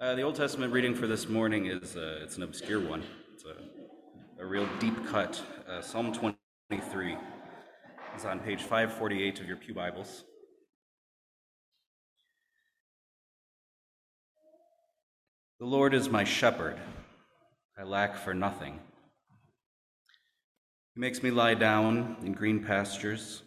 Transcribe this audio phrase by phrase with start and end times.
[0.00, 3.02] Uh, the Old Testament reading for this morning is uh, it's an obscure one.
[3.34, 5.42] It's a, a real deep cut.
[5.68, 7.16] Uh, Psalm 23
[8.16, 10.24] is on page 548 of your Pew Bibles.
[15.58, 16.78] The Lord is my shepherd.
[17.78, 18.80] I lack for nothing.
[20.94, 23.42] He makes me lie down in green pastures.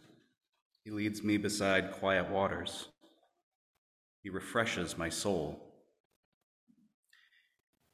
[0.85, 2.89] He leads me beside quiet waters.
[4.21, 5.72] He refreshes my soul.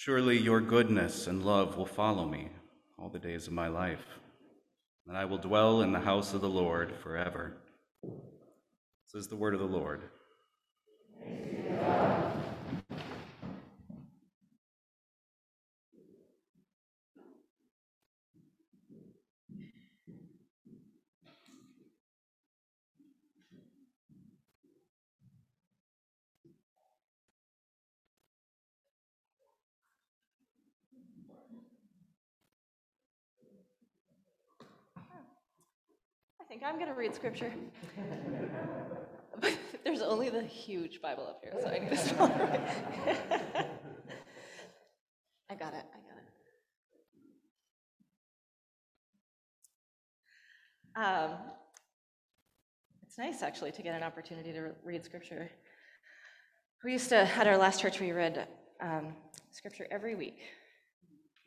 [0.00, 2.50] Surely your goodness and love will follow me
[3.00, 4.06] all the days of my life,
[5.08, 7.56] and I will dwell in the house of the Lord forever.
[8.04, 10.02] This is the word of the Lord.
[36.48, 37.52] Think I'm going to read scripture.
[39.84, 42.60] There's only the huge Bible up here, so I need a smaller one.
[45.50, 45.84] I got it.
[45.94, 46.16] I got
[51.26, 51.32] it.
[51.32, 51.36] Um,
[53.02, 55.50] it's nice, actually, to get an opportunity to read scripture.
[56.82, 58.48] We used to, at our last church, we read
[58.80, 59.14] um,
[59.50, 60.38] scripture every week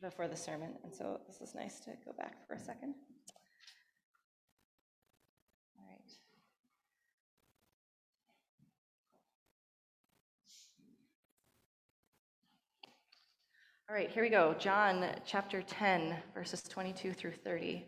[0.02, 2.94] before the sermon, and so this is nice to go back for a second.
[13.92, 14.56] All right, here we go.
[14.58, 17.86] John chapter 10, verses 22 through 30.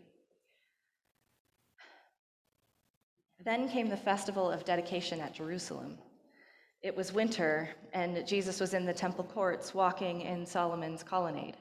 [3.42, 5.96] Then came the festival of dedication at Jerusalem.
[6.82, 11.56] It was winter, and Jesus was in the temple courts walking in Solomon's colonnade.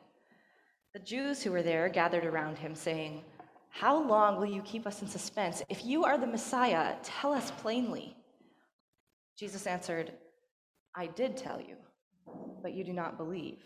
[0.93, 3.23] The Jews who were there gathered around him, saying,
[3.69, 5.63] How long will you keep us in suspense?
[5.69, 8.13] If you are the Messiah, tell us plainly.
[9.39, 10.11] Jesus answered,
[10.97, 11.77] I did tell you,
[12.61, 13.59] but you do not believe.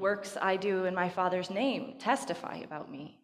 [0.00, 3.20] Works I do in my Father's name testify about me.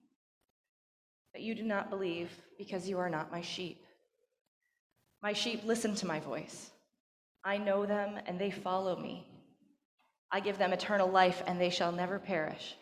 [1.32, 3.82] But you do not believe because you are not my sheep.
[5.22, 6.70] My sheep listen to my voice.
[7.42, 9.26] I know them and they follow me.
[10.30, 12.76] I give them eternal life and they shall never perish.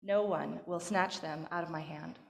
[0.00, 2.20] No one will snatch them out of my hand.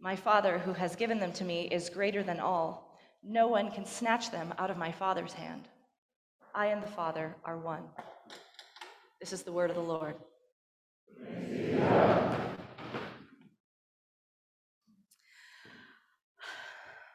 [0.00, 2.96] My Father, who has given them to me, is greater than all.
[3.22, 5.68] No one can snatch them out of my Father's hand.
[6.54, 7.84] I and the Father are one.
[9.22, 10.16] This is the word of the Lord.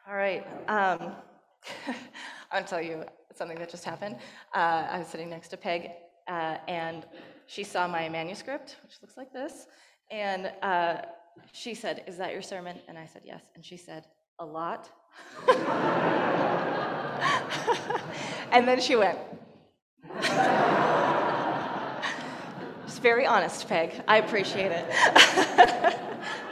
[0.08, 0.42] All right.
[0.68, 1.12] Um,
[2.50, 3.04] I'll tell you
[3.34, 4.16] something that just happened.
[4.54, 5.90] Uh, I was sitting next to Peg,
[6.28, 7.04] uh, and
[7.46, 9.66] she saw my manuscript, which looks like this,
[10.10, 11.02] and uh,
[11.52, 12.78] she said, Is that your sermon?
[12.88, 13.42] And I said, Yes.
[13.54, 14.06] And she said,
[14.38, 14.88] A lot.
[18.50, 19.18] and then she went,
[23.08, 24.02] very honest, Peg.
[24.06, 24.84] I appreciate it.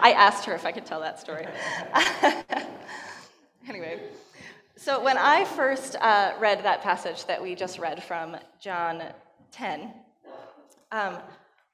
[0.01, 1.47] I asked her if I could tell that story.
[3.69, 4.01] anyway,
[4.75, 9.03] so when I first uh, read that passage that we just read from John
[9.53, 9.93] 10,
[10.93, 11.19] um,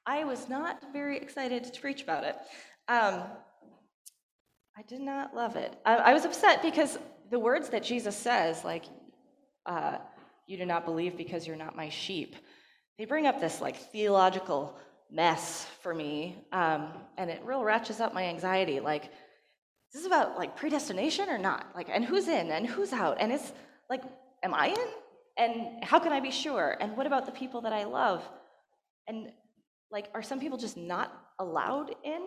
[0.05, 2.35] I was not very excited to preach about it.
[2.89, 3.23] Um,
[4.77, 5.77] I did not love it.
[5.87, 6.99] I, I, was upset because
[7.31, 8.87] the words that Jesus says, like,
[9.65, 9.99] uh,
[10.49, 12.35] you do not believe because you're not my sheep,
[12.99, 14.77] they bring up this like theological
[15.11, 18.81] mess for me, um, and it real ratchets up my anxiety.
[18.81, 21.67] Like, is this about like predestination or not?
[21.75, 23.19] Like, and who's in and who's out?
[23.21, 23.53] And it's
[23.91, 24.03] like,
[24.43, 24.89] am I in?
[25.37, 26.77] And how can I be sure?
[26.81, 28.23] And what about the people that I love?
[29.07, 29.33] And
[29.91, 32.23] like, are some people just not allowed in?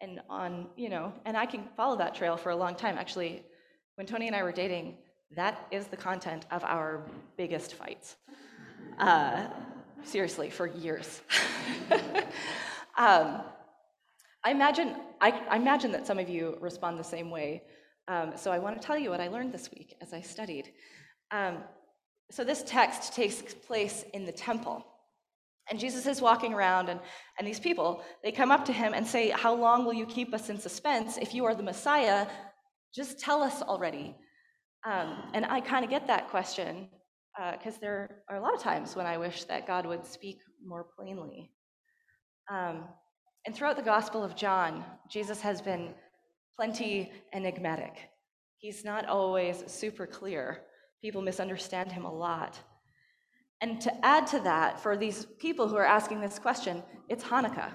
[0.00, 2.96] And on, you know, and I can follow that trail for a long time.
[2.96, 3.42] Actually,
[3.96, 4.96] when Tony and I were dating,
[5.34, 7.04] that is the content of our
[7.36, 8.16] biggest fights.
[8.98, 9.46] Uh,
[10.02, 11.20] seriously, for years.
[12.96, 13.42] um,
[14.44, 17.62] I imagine, I, I, imagine that some of you respond the same way.
[18.08, 20.72] Um, so I want to tell you what I learned this week as I studied.
[21.30, 21.58] Um,
[22.30, 24.84] So this text takes place in the temple.
[25.70, 27.00] And Jesus is walking around, and,
[27.38, 30.32] and these people, they come up to him and say, How long will you keep
[30.34, 31.18] us in suspense?
[31.18, 32.26] If you are the Messiah,
[32.94, 34.16] just tell us already.
[34.84, 36.88] Um, and I kind of get that question
[37.52, 40.38] because uh, there are a lot of times when I wish that God would speak
[40.64, 41.52] more plainly.
[42.50, 42.84] Um,
[43.46, 45.94] and throughout the Gospel of John, Jesus has been
[46.56, 48.10] plenty enigmatic.
[48.58, 50.62] He's not always super clear.
[51.00, 52.58] People misunderstand him a lot.
[53.60, 57.70] And to add to that, for these people who are asking this question, it's Hanukkah,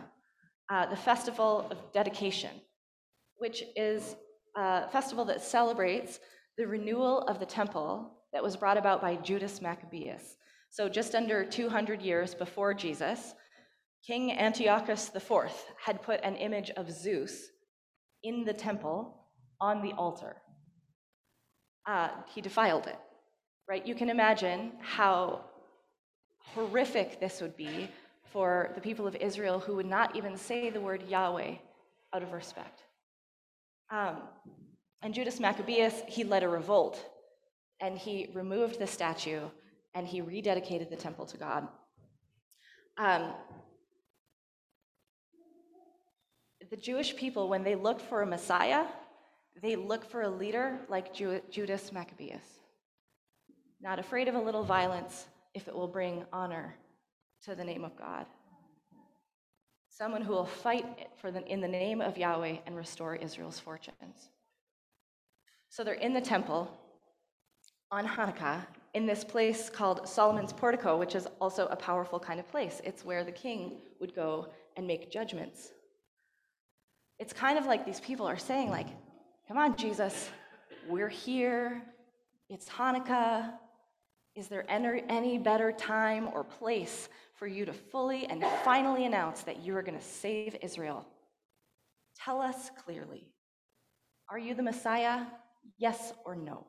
[0.70, 2.52] uh, the festival of dedication,
[3.38, 4.16] which is
[4.58, 6.20] a festival that celebrates
[6.58, 10.38] the renewal of the temple that was brought about by Judas Maccabeus.
[10.70, 13.36] So, just under 200 years before Jesus,
[14.06, 15.52] King Antiochus IV
[15.86, 17.48] had put an image of Zeus
[18.24, 19.28] in the temple
[19.62, 20.38] on the altar.
[21.88, 22.98] Uh, he defiled it,
[23.70, 23.86] right?
[23.86, 25.46] You can imagine how
[26.40, 27.90] horrific this would be
[28.32, 31.56] for the people of Israel who would not even say the word Yahweh
[32.14, 32.82] out of respect.
[33.92, 34.18] Um,
[35.04, 37.13] and Judas Maccabeus, he led a revolt
[37.84, 39.42] and he removed the statue
[39.94, 41.68] and he rededicated the temple to God.
[42.98, 43.34] Um,
[46.72, 48.86] the Jewish people, when they looked for a Messiah,
[49.62, 52.46] they looked for a leader like Ju- Judas Maccabeus,
[53.82, 56.76] not afraid of a little violence if it will bring honor
[57.44, 58.26] to the name of God.
[59.90, 60.86] Someone who will fight
[61.18, 64.30] for the, in the name of Yahweh and restore Israel's fortunes.
[65.68, 66.72] So they're in the temple
[67.94, 72.50] on Hanukkah in this place called Solomon's Portico, which is also a powerful kind of
[72.50, 72.82] place.
[72.84, 75.74] It's where the king would go and make judgments.
[77.20, 78.88] It's kind of like these people are saying, like,
[79.48, 80.32] come on, Jesus,
[80.90, 81.84] we're here.
[82.50, 83.52] It's Hanukkah.
[84.34, 89.62] Is there any better time or place for you to fully and finally announce that
[89.64, 91.06] you are going to save Israel?
[92.20, 93.28] Tell us clearly.
[94.32, 95.28] Are you the Messiah?
[95.78, 96.66] Yes or no?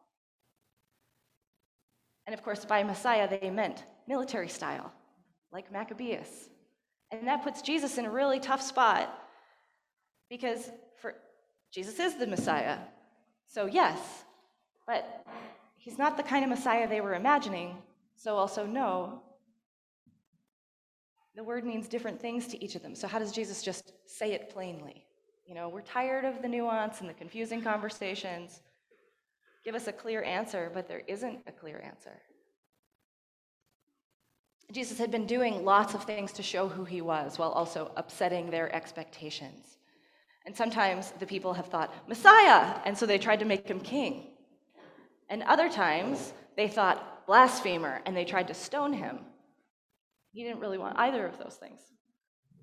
[2.26, 4.92] And of course, by Messiah, they meant military style,
[5.52, 6.48] like Maccabeus.
[7.10, 9.18] And that puts Jesus in a really tough spot
[10.30, 11.14] because for
[11.72, 12.78] Jesus is the Messiah.
[13.46, 14.24] So, yes,
[14.86, 15.24] but
[15.76, 17.76] he's not the kind of Messiah they were imagining.
[18.16, 19.22] So, also, no.
[21.36, 22.94] The word means different things to each of them.
[22.94, 25.04] So, how does Jesus just say it plainly?
[25.46, 28.60] You know, we're tired of the nuance and the confusing conversations
[29.64, 32.20] give us a clear answer, but there isn't a clear answer.
[34.72, 38.50] Jesus had been doing lots of things to show who he was while also upsetting
[38.50, 39.78] their expectations.
[40.46, 42.80] And sometimes the people have thought, Messiah!
[42.84, 44.32] And so they tried to make him king.
[45.28, 49.20] And other times they thought, blasphemer, and they tried to stone him.
[50.32, 51.80] He didn't really want either of those things.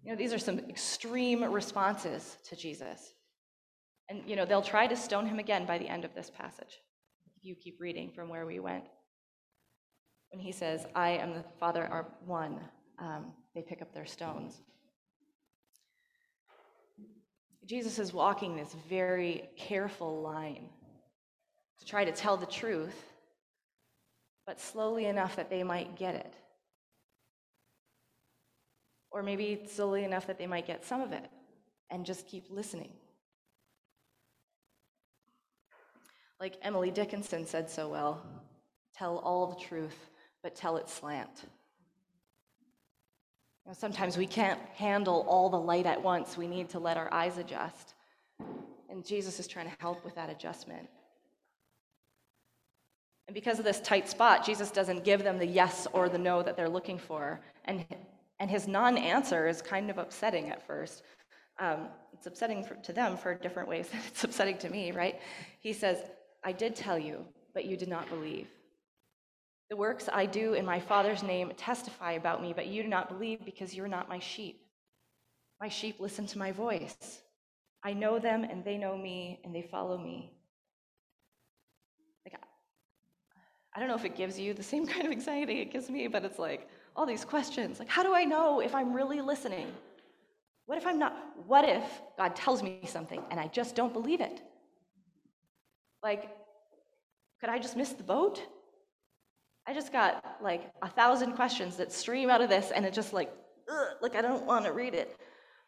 [0.03, 3.13] You know, these are some extreme responses to Jesus.
[4.09, 6.79] And, you know, they'll try to stone him again by the end of this passage
[7.41, 8.85] you keep reading from where we went.
[10.31, 12.59] When he says, I am the Father are one,
[12.99, 14.61] um, they pick up their stones.
[17.65, 20.69] Jesus is walking this very careful line
[21.79, 22.95] to try to tell the truth,
[24.45, 26.33] but slowly enough that they might get it.
[29.11, 31.29] Or maybe slowly enough that they might get some of it
[31.89, 32.91] and just keep listening.
[36.41, 38.25] Like Emily Dickinson said so well
[38.97, 40.09] tell all the truth,
[40.43, 41.29] but tell it slant.
[43.63, 46.35] You know, sometimes we can't handle all the light at once.
[46.35, 47.93] We need to let our eyes adjust.
[48.89, 50.89] And Jesus is trying to help with that adjustment.
[53.27, 56.41] And because of this tight spot, Jesus doesn't give them the yes or the no
[56.41, 57.39] that they're looking for.
[57.65, 57.85] And,
[58.39, 61.03] and his non answer is kind of upsetting at first.
[61.59, 65.19] Um, it's upsetting for, to them for different ways than it's upsetting to me, right?
[65.59, 65.99] He says,
[66.43, 68.47] I did tell you, but you did not believe.
[69.69, 73.09] The works I do in my Father's name testify about me, but you do not
[73.09, 74.61] believe because you're not my sheep.
[75.61, 77.21] My sheep listen to my voice.
[77.83, 80.33] I know them and they know me and they follow me.
[82.25, 82.39] Like,
[83.73, 86.07] I don't know if it gives you the same kind of anxiety it gives me,
[86.07, 87.79] but it's like all these questions.
[87.79, 89.71] Like, how do I know if I'm really listening?
[90.65, 91.15] What if I'm not?
[91.47, 91.83] What if
[92.17, 94.41] God tells me something and I just don't believe it?
[96.03, 96.29] Like,
[97.39, 98.41] could I just miss the boat?
[99.67, 103.13] I just got like a thousand questions that stream out of this, and it just
[103.13, 103.31] like,
[103.71, 105.15] ugh, like I don't want to read it.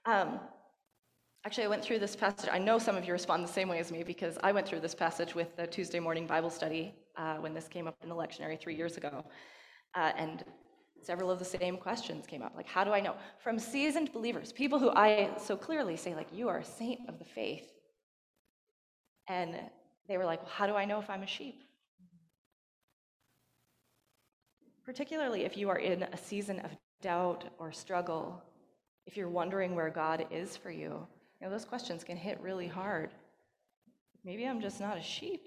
[0.05, 0.39] Um,
[1.45, 2.49] actually, I went through this passage.
[2.51, 4.79] I know some of you respond the same way as me because I went through
[4.79, 8.15] this passage with the Tuesday morning Bible study uh, when this came up in the
[8.15, 9.23] lectionary three years ago.
[9.95, 10.43] Uh, and
[11.03, 13.15] several of the same questions came up like, how do I know?
[13.43, 17.19] From seasoned believers, people who I so clearly say, like, you are a saint of
[17.19, 17.67] the faith.
[19.27, 19.55] And
[20.07, 21.63] they were like, well, how do I know if I'm a sheep?
[24.85, 28.41] Particularly if you are in a season of doubt or struggle,
[29.05, 31.07] if you're wondering where God is for you,
[31.39, 33.11] you know, those questions can hit really hard.
[34.25, 35.41] Maybe I'm just not a sheep.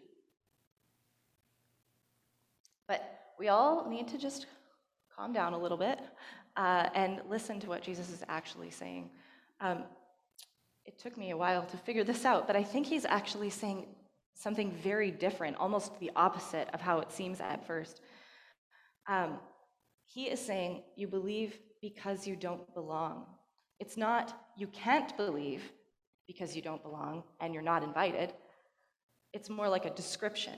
[2.89, 3.03] But
[3.39, 4.47] we all need to just
[5.15, 5.99] calm down a little bit
[6.57, 9.11] uh, and listen to what Jesus is actually saying.
[9.61, 9.85] Um,
[10.85, 13.87] it took me a while to figure this out, but I think he's actually saying
[14.37, 18.01] something very different, almost the opposite of how it seems at first.
[19.09, 19.39] Um,
[20.05, 23.27] he is saying, You believe because you don't belong.
[23.81, 25.63] It's not, you can't believe
[26.27, 28.33] because you don't belong and you're not invited.
[29.33, 30.55] It's more like a description.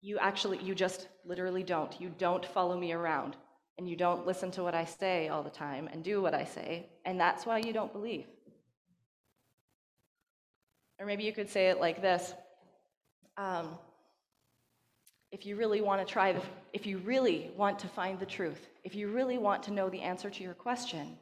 [0.00, 1.98] You actually, you just literally don't.
[2.00, 3.36] You don't follow me around
[3.78, 6.44] and you don't listen to what I say all the time and do what I
[6.44, 8.26] say, and that's why you don't believe.
[11.04, 12.32] Or maybe you could say it like this
[13.36, 13.76] um,
[15.32, 16.40] If you really want to try, the,
[16.72, 20.00] if you really want to find the truth, if you really want to know the
[20.00, 21.18] answer to your question,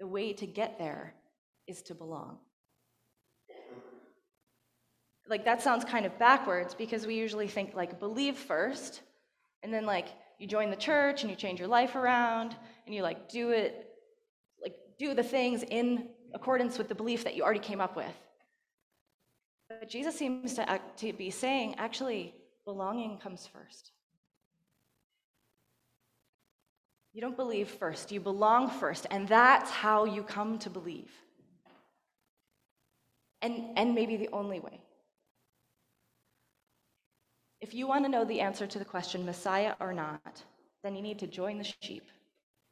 [0.00, 1.14] the way to get there
[1.66, 2.36] is to belong.
[5.30, 9.00] Like that sounds kind of backwards because we usually think like believe first,
[9.62, 13.00] and then like you join the church and you change your life around and you
[13.00, 13.88] like do it,
[14.62, 18.14] like do the things in accordance with the belief that you already came up with.
[19.80, 23.92] But Jesus seems to, act, to be saying, actually, belonging comes first.
[27.12, 31.10] You don't believe first, you belong first, and that's how you come to believe.
[33.40, 34.80] And, and maybe the only way.
[37.60, 40.42] If you want to know the answer to the question, Messiah or not,
[40.82, 42.04] then you need to join the sheep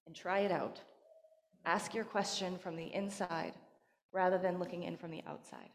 [0.07, 0.81] and try it out.
[1.65, 3.55] Ask your question from the inside
[4.13, 5.71] rather than looking in from the outside.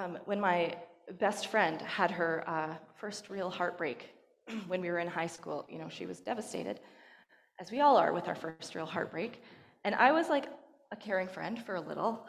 [0.00, 0.74] Um, when my
[1.18, 4.08] best friend had her uh, first real heartbreak
[4.66, 6.80] when we were in high school, you know, she was devastated,
[7.60, 9.42] as we all are with our first real heartbreak.
[9.84, 10.46] And I was like
[10.90, 12.26] a caring friend for a little.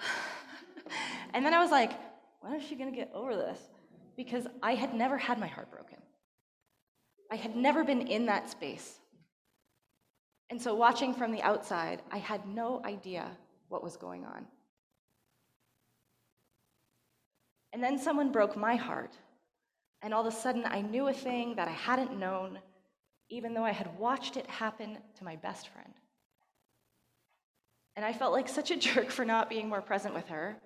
[1.34, 1.94] and then I was like,
[2.42, 3.60] when is she going to get over this?
[4.18, 6.00] Because I had never had my heart broken.
[7.32, 9.00] I had never been in that space.
[10.50, 13.32] And so, watching from the outside, I had no idea
[13.70, 14.46] what was going on.
[17.74, 19.14] And then someone broke my heart,
[20.02, 22.60] and all of a sudden I knew a thing that I hadn't known,
[23.30, 25.94] even though I had watched it happen to my best friend.
[27.96, 30.58] And I felt like such a jerk for not being more present with her,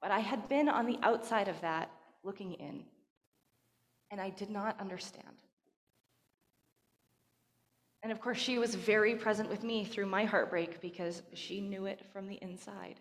[0.00, 1.90] but I had been on the outside of that
[2.22, 2.84] looking in,
[4.10, 5.26] and I did not understand.
[8.02, 11.86] And of course, she was very present with me through my heartbreak because she knew
[11.86, 12.98] it from the inside.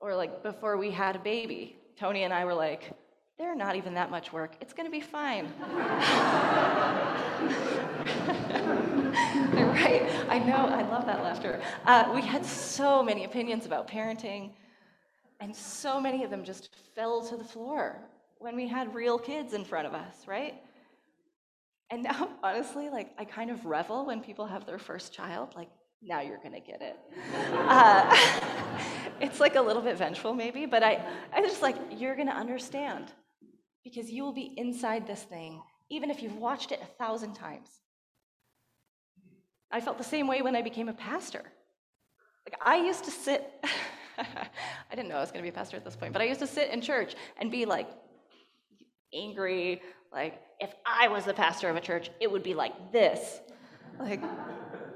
[0.00, 2.92] Or like before we had a baby, Tony and I were like,
[3.38, 4.56] they're not even that much work.
[4.60, 5.52] It's going to be fine.
[9.78, 10.02] right?
[10.28, 10.66] I know.
[10.66, 11.60] I love that laughter.
[11.86, 14.50] Uh, we had so many opinions about parenting,
[15.40, 18.00] and so many of them just fell to the floor
[18.38, 20.54] when we had real kids in front of us, right?
[21.90, 25.54] And now, honestly, like I kind of revel when people have their first child.
[25.56, 25.70] Like,
[26.02, 26.96] now you're gonna get it.
[27.52, 28.16] Uh,
[29.20, 33.12] it's like a little bit vengeful, maybe, but I, I just like, you're gonna understand
[33.84, 37.68] because you will be inside this thing, even if you've watched it a thousand times.
[39.70, 41.42] I felt the same way when I became a pastor.
[42.46, 43.52] Like, I used to sit,
[44.18, 46.40] I didn't know I was gonna be a pastor at this point, but I used
[46.40, 47.88] to sit in church and be like
[49.12, 53.40] angry, like, if I was the pastor of a church, it would be like this.
[53.98, 54.22] Like,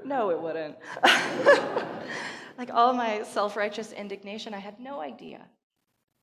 [0.05, 0.75] no, it wouldn't.
[2.57, 5.41] like all my self righteous indignation, I had no idea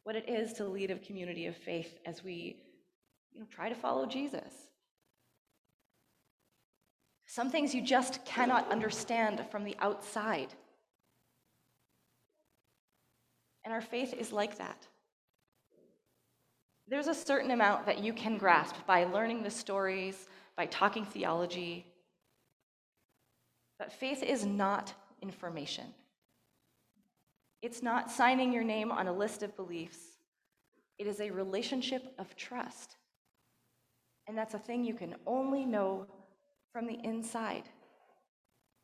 [0.04, 2.56] what it is to lead a community of faith as we
[3.32, 4.52] you know, try to follow Jesus.
[7.26, 10.52] Some things you just cannot understand from the outside.
[13.64, 14.88] And our faith is like that.
[16.88, 21.86] There's a certain amount that you can grasp by learning the stories, by talking theology,
[23.80, 25.86] but faith is not information.
[27.62, 29.98] It's not signing your name on a list of beliefs.
[30.98, 32.96] It is a relationship of trust.
[34.28, 36.06] And that's a thing you can only know
[36.72, 37.64] from the inside.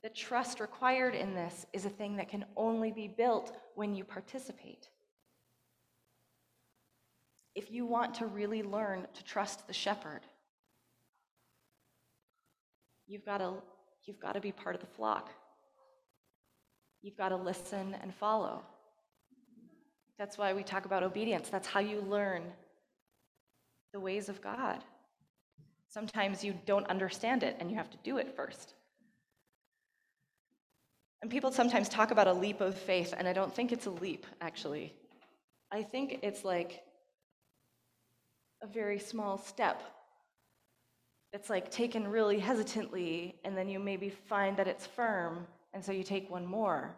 [0.03, 4.03] The trust required in this is a thing that can only be built when you
[4.03, 4.89] participate.
[7.57, 10.21] if you want to really learn to trust the shepherd,
[13.07, 13.55] you've got to
[14.07, 15.31] you've got to be part of the flock.
[17.03, 18.63] You've got to listen and follow.
[20.19, 21.49] That's why we talk about obedience.
[21.49, 22.43] That's how you learn
[23.93, 24.83] the ways of God.
[25.89, 28.75] Sometimes you don't understand it and you have to do it first.
[31.23, 33.91] And people sometimes talk about a leap of faith, and I don't think it's a
[33.91, 34.93] leap, actually.
[35.73, 36.83] I think it's like
[38.63, 39.83] a very small step.
[41.33, 45.93] It's like taken really hesitantly, and then you maybe find that it's firm, and so
[45.93, 46.97] you take one more.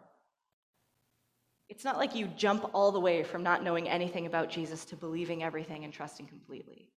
[1.67, 4.95] It's not like you jump all the way from not knowing anything about Jesus to
[4.95, 6.89] believing everything and trusting completely.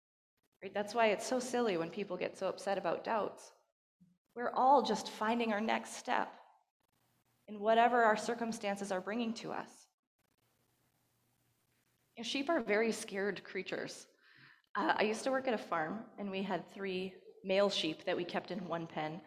[0.64, 0.74] Right?
[0.74, 3.52] That's why it's so silly when people get so upset about doubts.
[4.36, 6.32] We're all just finding our next step
[7.48, 9.70] in whatever our circumstances are bringing to us.
[12.16, 14.08] You know, sheep are very scared creatures.
[14.76, 17.14] Uh, I used to work at a farm, and we had three
[17.44, 19.20] male sheep that we kept in one pen.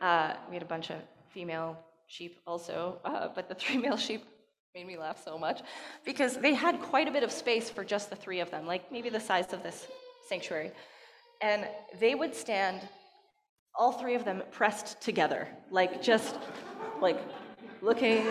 [0.00, 0.98] Uh, we had a bunch of
[1.32, 4.24] female sheep also, uh, but the three male sheep
[4.74, 5.62] made me laugh so much
[6.04, 8.90] because they had quite a bit of space for just the three of them, like
[8.92, 9.88] maybe the size of this
[10.28, 10.70] sanctuary.
[11.42, 11.66] And
[11.98, 12.80] they would stand,
[13.76, 16.36] all three of them pressed together, like just
[17.00, 17.20] like
[17.82, 18.26] looking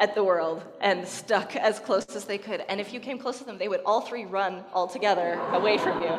[0.00, 2.60] at the world and stuck as close as they could.
[2.68, 5.78] And if you came close to them, they would all three run all together away
[5.78, 6.18] from you.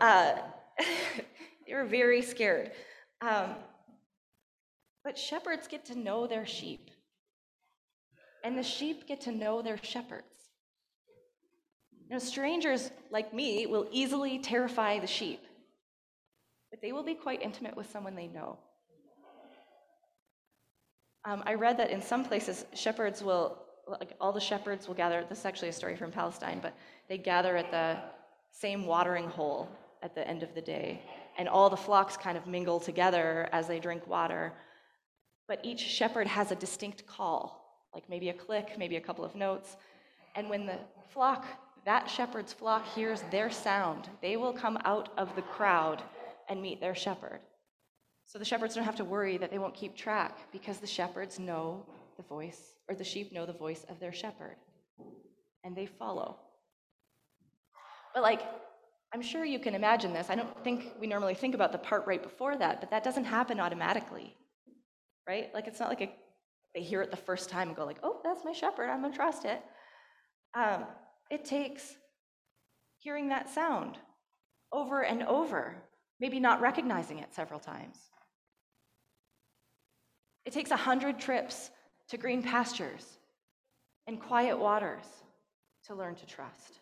[0.00, 0.36] Uh,
[1.66, 2.70] they were very scared.
[3.20, 3.54] Um,
[5.04, 6.90] but shepherds get to know their sheep,
[8.44, 10.26] and the sheep get to know their shepherds.
[12.08, 15.40] You know, strangers like me will easily terrify the sheep,
[16.70, 18.58] but they will be quite intimate with someone they know.
[21.24, 25.24] Um, I read that in some places, shepherds will, like all the shepherds will gather.
[25.28, 26.74] This is actually a story from Palestine, but
[27.08, 27.98] they gather at the
[28.50, 29.68] same watering hole
[30.02, 31.02] at the end of the day,
[31.38, 34.52] and all the flocks kind of mingle together as they drink water.
[35.48, 39.34] But each shepherd has a distinct call, like maybe a click, maybe a couple of
[39.34, 39.76] notes.
[40.34, 40.78] And when the
[41.08, 41.46] flock,
[41.84, 46.02] that shepherd's flock, hears their sound, they will come out of the crowd
[46.48, 47.40] and meet their shepherd.
[48.28, 51.38] So the shepherds don't have to worry that they won't keep track because the shepherds
[51.38, 51.86] know
[52.18, 54.56] the voice, or the sheep know the voice of their shepherd,
[55.64, 56.36] and they follow.
[58.12, 58.42] But, like,
[59.14, 60.28] I'm sure you can imagine this.
[60.28, 63.24] I don't think we normally think about the part right before that, but that doesn't
[63.24, 64.36] happen automatically,
[65.26, 65.48] right?
[65.54, 66.10] Like, it's not like a,
[66.74, 69.14] they hear it the first time and go, like, oh, that's my shepherd, I'm gonna
[69.14, 69.62] trust it.
[70.54, 70.84] Um,
[71.30, 71.94] it takes
[72.98, 73.96] hearing that sound
[74.70, 75.76] over and over,
[76.20, 77.96] maybe not recognizing it several times.
[80.48, 81.70] It takes a hundred trips
[82.08, 83.18] to green pastures
[84.06, 85.04] and quiet waters
[85.84, 86.80] to learn to trust.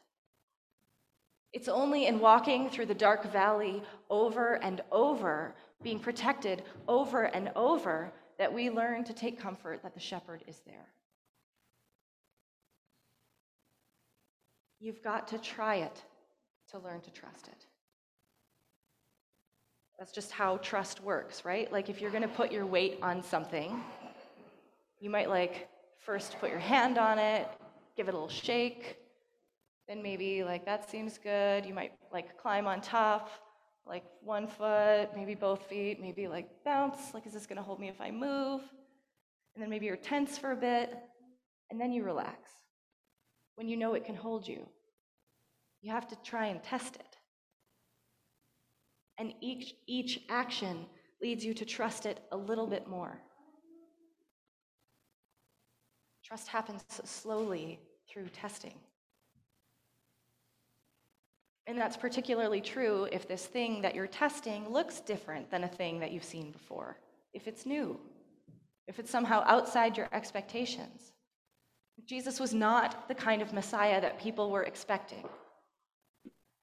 [1.53, 7.51] It's only in walking through the dark valley over and over, being protected over and
[7.57, 10.87] over, that we learn to take comfort that the shepherd is there.
[14.79, 16.05] You've got to try it
[16.71, 17.67] to learn to trust it.
[19.99, 21.71] That's just how trust works, right?
[21.73, 23.83] Like if you're going to put your weight on something,
[25.01, 25.69] you might like
[26.01, 27.49] first put your hand on it,
[27.97, 28.99] give it a little shake,
[29.89, 31.65] then maybe like that seems good.
[31.65, 33.31] You might like climb on top,
[33.87, 37.81] like one foot, maybe both feet, maybe like bounce, like is this going to hold
[37.81, 38.61] me if I move?
[39.55, 40.95] And then maybe you're tense for a bit,
[41.71, 42.51] and then you relax.
[43.55, 44.69] When you know it can hold you,
[45.81, 47.17] you have to try and test it.
[49.19, 50.87] And each, each action
[51.23, 53.19] leads you to trust it a little bit more.
[56.25, 58.75] Trust happens slowly through testing.
[61.67, 65.99] And that's particularly true if this thing that you're testing looks different than a thing
[66.01, 66.97] that you've seen before,
[67.33, 67.99] if it's new,
[68.87, 71.13] if it's somehow outside your expectations.
[72.05, 75.25] Jesus was not the kind of Messiah that people were expecting.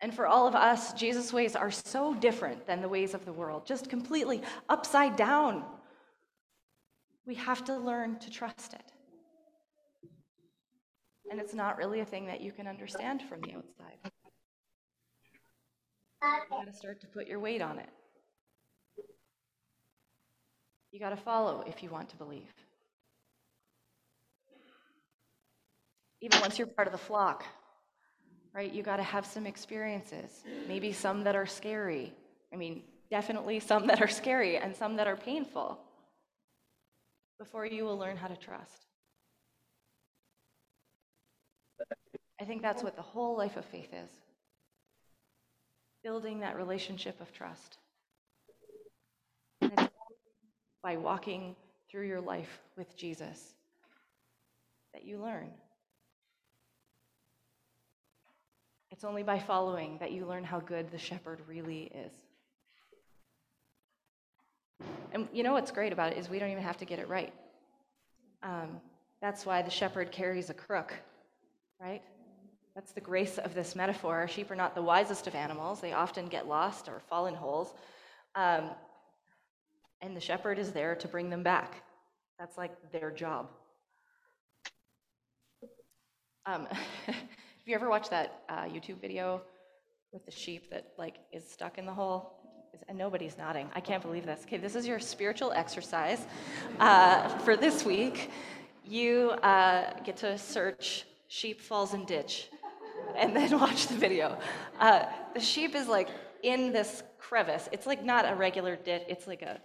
[0.04, 3.32] And for all of us, Jesus' ways are so different than the ways of the
[3.32, 5.64] world, just completely upside down.
[7.26, 8.92] We have to learn to trust it.
[11.32, 13.98] And it's not really a thing that you can understand from the outside.
[16.22, 17.90] You got to start to put your weight on it.
[20.92, 22.54] You got to follow if you want to believe.
[26.20, 27.46] Even once you're part of the flock,
[28.54, 28.72] right?
[28.72, 32.14] You got to have some experiences, maybe some that are scary.
[32.54, 35.80] I mean, definitely some that are scary and some that are painful
[37.40, 38.86] before you will learn how to trust.
[42.40, 44.10] I think that's what the whole life of faith is.
[46.04, 47.78] building that relationship of trust.
[50.84, 51.56] By walking
[51.90, 53.54] through your life with Jesus
[54.94, 55.50] that you learn.
[58.94, 62.14] It's only by following that you learn how good the shepherd really is.
[65.12, 67.10] And you know what's great about it is we don't even have to get it
[67.10, 67.34] right.
[68.44, 68.80] Um,
[69.20, 70.94] that's why the shepherd carries a crook,
[71.82, 72.04] right?
[72.76, 74.14] That's the grace of this metaphor.
[74.16, 77.34] Our Sheep are not the wisest of animals, they often get lost or fall in
[77.34, 77.74] holes.
[78.36, 78.70] Um,
[80.02, 81.82] and the shepherd is there to bring them back.
[82.38, 83.50] That's like their job.
[86.46, 86.68] Um,
[87.64, 89.42] have you ever watched that uh, YouTube video
[90.12, 92.34] with the sheep that like is stuck in the hole?
[92.90, 93.70] And nobody's nodding.
[93.74, 94.42] I can't believe this.
[94.44, 96.28] Okay, this is your spiritual exercise
[96.82, 98.32] uh, for this week.
[98.84, 102.50] You uh, get to search sheep falls in ditch
[103.16, 104.38] and then watch the video.
[104.78, 106.10] Uh, the sheep is like
[106.44, 107.70] in this crevice.
[107.72, 109.62] It's like not a regular ditch, it's like a,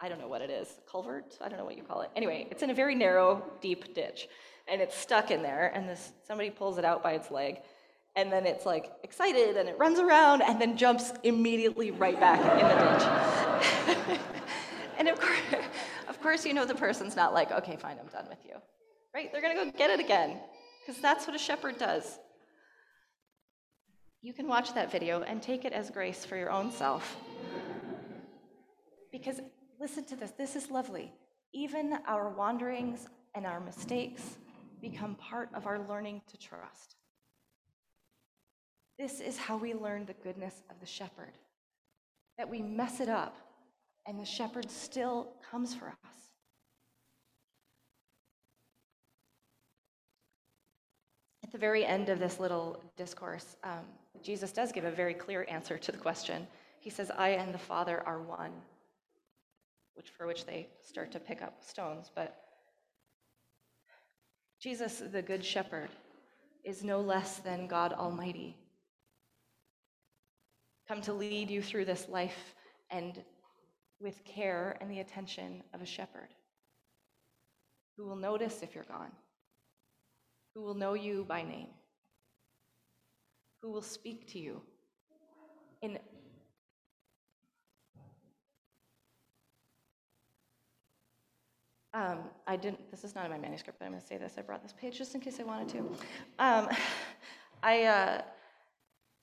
[0.00, 1.36] I don't know what it is, culvert?
[1.40, 2.10] I don't know what you call it.
[2.14, 4.28] Anyway, it's in a very narrow, deep ditch,
[4.68, 7.58] and it's stuck in there, and this somebody pulls it out by its leg,
[8.16, 12.40] and then it's like excited, and it runs around, and then jumps immediately right back
[12.40, 14.18] in the ditch.
[14.98, 15.64] and of course,
[16.08, 18.54] of course, you know the person's not like, okay, fine, I'm done with you.
[19.14, 19.30] Right?
[19.32, 20.38] They're gonna go get it again,
[20.86, 22.18] because that's what a shepherd does
[24.22, 27.16] you can watch that video and take it as grace for your own self.
[29.10, 29.40] Because
[29.80, 31.12] listen to this this is lovely.
[31.52, 34.38] Even our wanderings and our mistakes
[34.82, 36.96] become part of our learning to trust.
[38.98, 41.32] This is how we learn the goodness of the shepherd
[42.36, 43.36] that we mess it up,
[44.06, 46.16] and the shepherd still comes for us.
[51.44, 53.84] At the very end of this little discourse, um,
[54.22, 56.46] Jesus does give a very clear answer to the question.
[56.80, 58.52] He says, I and the Father are one,
[59.94, 62.10] which for which they start to pick up stones.
[62.14, 62.41] But
[64.62, 65.90] Jesus, the Good Shepherd,
[66.64, 68.56] is no less than God Almighty.
[70.86, 72.54] Come to lead you through this life
[72.90, 73.22] and
[74.00, 76.28] with care and the attention of a shepherd
[77.96, 79.12] who will notice if you're gone,
[80.54, 81.68] who will know you by name
[83.62, 84.60] who will speak to you
[85.82, 85.98] in
[91.94, 94.34] Um, I didn't, this is not in my manuscript, but I'm going to say this.
[94.38, 95.78] I brought this page just in case I wanted to.
[96.38, 96.68] Um,
[97.62, 98.22] I, uh,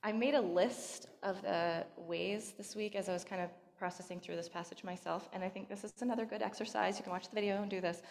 [0.03, 4.19] I made a list of the ways this week as I was kind of processing
[4.19, 6.97] through this passage myself, and I think this is another good exercise.
[6.97, 8.01] You can watch the video and do this.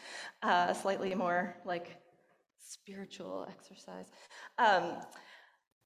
[0.43, 1.97] Uh, slightly more like
[2.59, 4.07] spiritual exercise.
[4.59, 4.97] Um,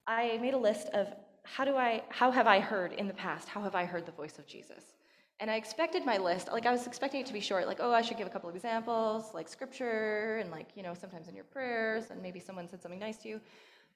[0.07, 1.09] I made a list of
[1.45, 3.49] how do I how have I heard in the past?
[3.49, 4.85] How have I heard the voice of Jesus?
[5.41, 7.93] And I expected my list, like I was expecting it to be short, like, oh,
[7.93, 11.35] I should give a couple of examples, like scripture, and like, you know, sometimes in
[11.35, 13.41] your prayers, and maybe someone said something nice to you.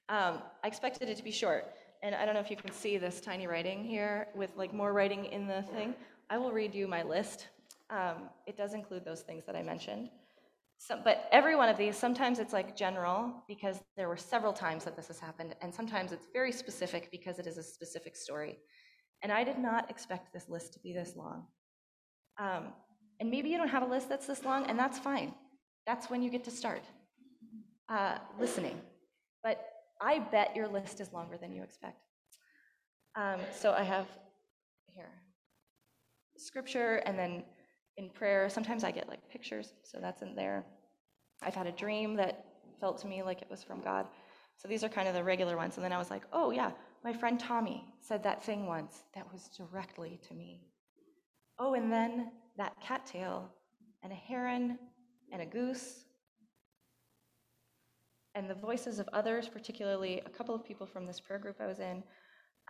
[0.09, 1.65] Um, I expected it to be short.
[2.03, 4.93] And I don't know if you can see this tiny writing here with like more
[4.93, 5.95] writing in the thing.
[6.29, 7.47] I will read you my list.
[7.89, 10.09] Um, it does include those things that I mentioned.
[10.77, 14.83] So, but every one of these, sometimes it's like general because there were several times
[14.83, 18.59] that this has happened, and sometimes it's very specific because it is a specific story.
[19.23, 21.45] And I did not expect this list to be this long.
[22.39, 22.73] Um,
[23.19, 25.33] and maybe you don't have a list that's this long, and that's fine.
[25.87, 26.83] That's when you get to start
[27.89, 28.79] uh, listening.
[29.43, 29.65] But
[29.99, 31.97] I bet your list is longer than you expect.
[33.15, 34.05] Um, so I have
[34.93, 35.09] here
[36.37, 37.43] scripture and then
[37.97, 40.63] in prayer, sometimes I get like pictures, so that's in there.
[41.41, 42.45] I've had a dream that
[42.79, 44.05] felt to me like it was from God.
[44.57, 45.77] So these are kind of the regular ones.
[45.77, 46.71] And then I was like, oh, yeah,
[47.03, 50.61] my friend Tommy said that thing once that was directly to me.
[51.59, 53.49] Oh, and then that cattail
[54.03, 54.77] and a heron
[55.31, 56.05] and a goose
[58.35, 61.65] and the voices of others, particularly a couple of people from this prayer group I
[61.65, 62.03] was in,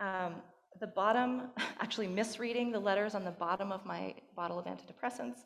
[0.00, 0.36] um,
[0.80, 5.40] the bottom, actually misreading the letters on the bottom of my bottle of antidepressants,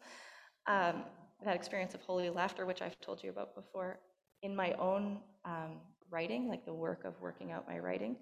[0.68, 1.02] um,
[1.44, 3.98] that experience of holy laughter, which I've told you about before,
[4.42, 8.16] in my own um, writing, like the work of working out my writing,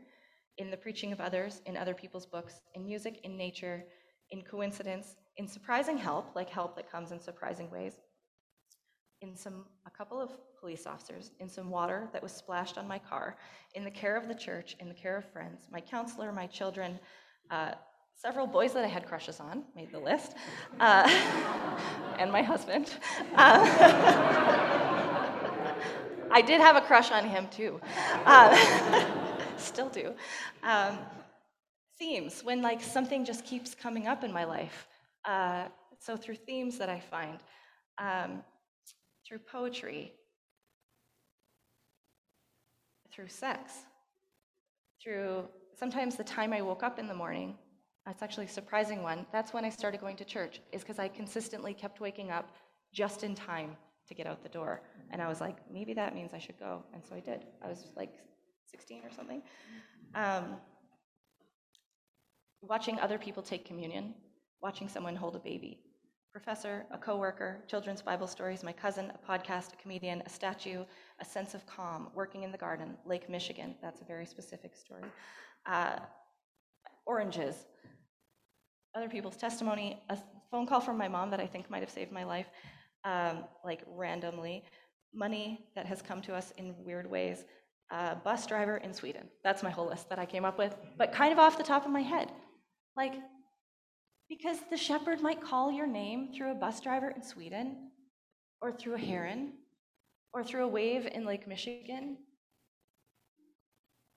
[0.58, 3.84] in the preaching of others, in other people's books, in music, in nature,
[4.30, 7.94] in coincidence, in surprising help, like help that comes in surprising ways,
[9.22, 12.98] in some a couple of police officers, in some water that was splashed on my
[12.98, 13.36] car,
[13.74, 16.98] in the care of the church, in the care of friends, my counselor, my children,
[17.50, 17.72] uh,
[18.14, 20.34] several boys that I had crushes on made the list,
[20.78, 21.08] uh,
[22.18, 22.94] and my husband.
[23.34, 23.66] Uh,
[26.32, 27.80] I did have a crush on him too,
[28.24, 29.26] uh,
[29.72, 30.14] still do.
[30.62, 30.98] Um,
[31.98, 34.88] themes when like something just keeps coming up in my life.
[35.24, 35.64] Uh,
[35.98, 37.38] so through themes that I find,
[37.98, 38.42] um,
[39.26, 40.12] through poetry,
[43.12, 43.72] through sex,
[45.02, 45.44] through
[45.78, 47.56] sometimes the time I woke up in the morning.
[48.06, 49.26] That's actually a surprising one.
[49.30, 52.48] That's when I started going to church, is because I consistently kept waking up
[52.92, 53.76] just in time
[54.08, 54.82] to get out the door.
[55.10, 56.82] And I was like, maybe that means I should go.
[56.94, 57.44] And so I did.
[57.62, 58.14] I was like
[58.70, 59.42] 16 or something.
[60.14, 60.56] Um,
[62.62, 64.14] watching other people take communion,
[64.62, 65.80] watching someone hold a baby.
[66.32, 70.84] Professor, a coworker, children's Bible stories, my cousin, a podcast, a comedian, a statue,
[71.20, 75.02] a sense of calm, working in the garden, Lake Michigan, that's a very specific story.
[75.66, 75.98] Uh,
[77.04, 77.66] oranges,
[78.94, 80.18] other people's testimony, a
[80.52, 82.46] phone call from my mom that I think might have saved my life,
[83.04, 84.64] um, like randomly,
[85.12, 87.44] money that has come to us in weird ways,
[87.90, 89.28] a bus driver in Sweden.
[89.42, 91.84] That's my whole list that I came up with, but kind of off the top
[91.84, 92.30] of my head.
[92.96, 93.14] Like,
[94.28, 97.90] because the shepherd might call your name through a bus driver in Sweden,
[98.62, 99.54] or through a heron,
[100.32, 102.18] or through a wave in Lake Michigan.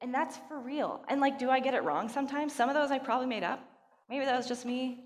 [0.01, 1.03] And that's for real.
[1.07, 2.53] And like, do I get it wrong sometimes?
[2.53, 3.59] Some of those I probably made up.
[4.09, 5.05] Maybe that was just me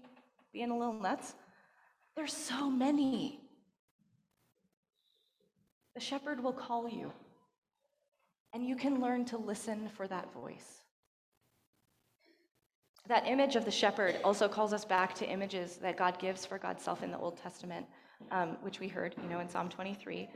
[0.51, 1.35] being a little nuts.
[2.15, 3.39] There's so many.
[5.93, 7.13] The shepherd will call you,
[8.53, 10.81] and you can learn to listen for that voice.
[13.07, 16.57] That image of the shepherd also calls us back to images that God gives for
[16.57, 17.85] God's self in the Old Testament,
[18.31, 20.27] um, which we heard, you know, in Psalm 23.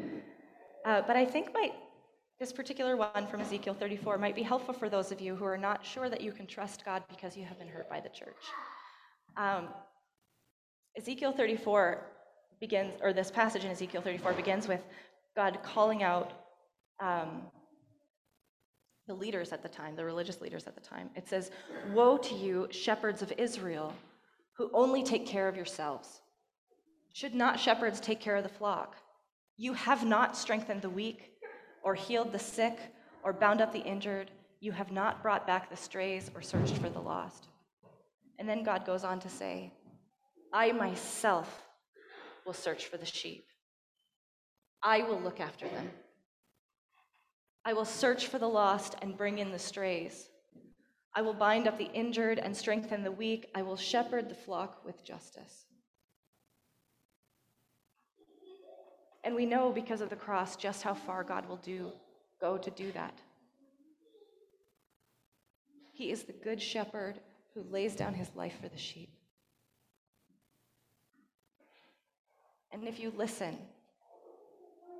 [0.86, 1.72] Uh, but I think my,
[2.40, 5.58] this particular one from Ezekiel 34 might be helpful for those of you who are
[5.58, 8.44] not sure that you can trust God because you have been hurt by the church.
[9.36, 9.68] Um,
[10.98, 12.06] Ezekiel 34
[12.60, 14.82] begins, or this passage in Ezekiel 34 begins with
[15.36, 16.32] God calling out
[17.02, 17.44] um,
[19.08, 21.10] the leaders at the time, the religious leaders at the time.
[21.16, 21.52] It says,
[21.94, 23.94] Woe to you, shepherds of Israel,
[24.58, 26.22] who only take care of yourselves.
[27.14, 28.96] Should not shepherds take care of the flock?
[29.58, 31.32] You have not strengthened the weak,
[31.84, 32.78] or healed the sick,
[33.24, 34.32] or bound up the injured.
[34.60, 37.48] You have not brought back the strays, or searched for the lost.
[38.40, 39.74] And then God goes on to say,
[40.54, 41.64] I myself
[42.46, 43.46] will search for the sheep.
[44.84, 45.92] I will look after them.
[47.64, 50.30] I will search for the lost and bring in the strays.
[51.14, 53.50] I will bind up the injured and strengthen the weak.
[53.54, 55.66] I will shepherd the flock with justice.
[59.24, 61.92] And we know because of the cross just how far God will do
[62.40, 63.20] go to do that.
[65.94, 67.20] He is the good shepherd
[67.54, 69.14] who lays down his life for the sheep.
[72.72, 73.58] And if you listen,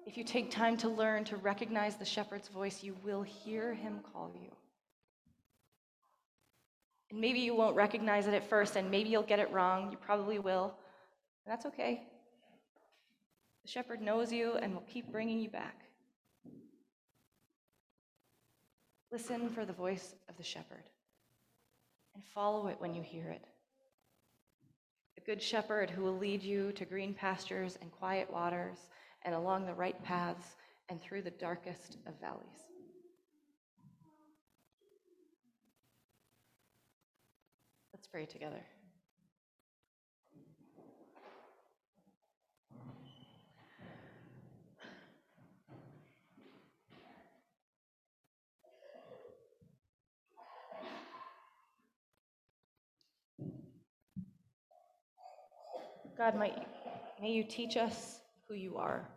[0.06, 4.00] if you take time to learn to recognize the shepherd's voice, you will hear him
[4.14, 4.50] call you.
[7.12, 9.92] And maybe you won't recognize it at first, and maybe you'll get it wrong.
[9.92, 10.74] You probably will.
[11.46, 12.04] That's okay.
[13.64, 15.82] The shepherd knows you and will keep bringing you back.
[19.12, 20.84] Listen for the voice of the shepherd
[22.16, 23.44] and follow it when you hear it.
[25.16, 28.78] The good shepherd who will lead you to green pastures and quiet waters
[29.24, 30.56] and along the right paths
[30.90, 32.48] and through the darkest of valleys.
[37.94, 38.64] Let's pray together.
[56.18, 56.54] God, may,
[57.20, 58.21] may you teach us
[58.52, 59.08] who you are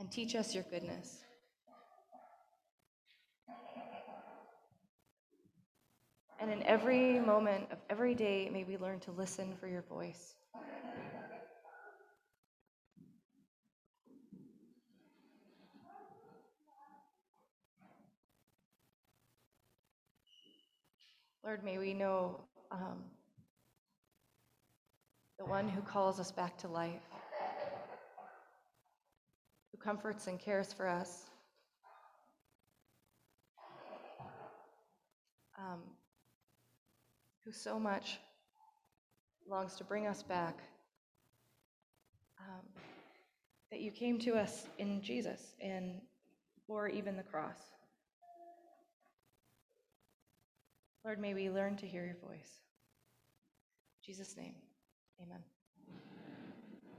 [0.00, 1.18] and teach us your goodness.
[6.40, 10.34] And in every moment of every day, may we learn to listen for your voice.
[21.44, 23.04] Lord, may we know um,
[25.38, 27.02] the one who calls us back to life,
[29.72, 31.30] who comforts and cares for us,
[35.58, 35.80] um,
[37.44, 38.18] who so much
[39.48, 40.58] longs to bring us back,
[42.40, 42.66] um,
[43.70, 46.00] that you came to us in Jesus and
[46.68, 47.58] bore even the cross.
[51.04, 52.60] Lord, may we learn to hear your voice.
[53.98, 54.54] In Jesus' name.
[55.22, 55.44] Amen.